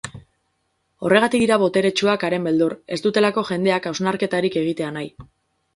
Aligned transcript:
Horregatik 1.09 1.43
dira 1.43 1.59
boteretsuak 1.65 2.27
haren 2.31 2.49
beldur, 2.49 2.75
ez 2.97 3.01
dutelako 3.09 3.45
jendeak 3.53 3.91
hausnarketarik 3.93 4.63
egitea 4.65 4.91
nahi. 4.99 5.17